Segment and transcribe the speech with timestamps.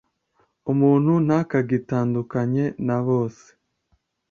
[0.71, 3.47] umuntu ntakagita ndukanye na bose